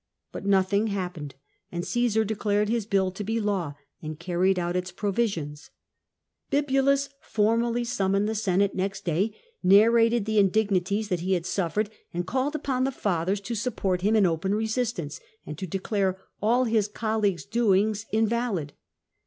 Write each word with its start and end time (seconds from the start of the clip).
But 0.31 0.47
nothing 0.47 0.87
happened, 0.87 1.35
and 1.71 1.83
Csesar 1.83 2.25
declared 2.25 2.69
his 2.69 2.87
bill 2.87 3.11
to 3.11 3.23
be 3.23 3.39
law, 3.39 3.75
and 4.01 4.19
carried 4.19 4.57
out 4.57 4.75
its 4.75 4.91
provisions. 4.91 5.69
Bibulus 6.49 7.09
formally 7.19 7.83
sxxmmoned 7.83 8.25
the 8.25 8.33
Senate 8.33 8.73
next 8.73 9.05
day, 9.05 9.35
narrated 9.61 10.25
the 10.25 10.39
indii'nitics 10.39 11.09
that 11.09 11.19
he 11.19 11.33
liad 11.33 11.45
suffered, 11.45 11.91
and 12.15 12.25
called 12.25 12.55
upon 12.55 12.83
the 12.83 12.91
Fathers 12.91 13.41
to 13.41 13.53
supp«)rl 13.53 14.01
him 14.01 14.15
in 14.15 14.25
open 14.25 14.53
rcsistam^e, 14.53 15.19
and 15.45 15.55
to 15.59 15.67
declare 15.67 16.19
all 16.41 16.63
his 16.63 16.87
colleague's 16.87 17.45
doings 17.45 18.07
invalid. 18.11 18.73